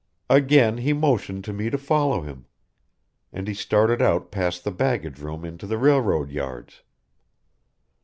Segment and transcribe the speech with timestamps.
[0.31, 2.47] Again he motioned to me to follow him.
[3.31, 6.81] And he started out past the baggage room into the railroad yards.